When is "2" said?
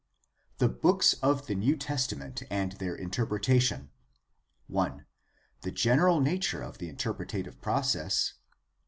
8.33-8.33